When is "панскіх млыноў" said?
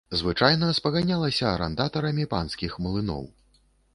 2.33-3.23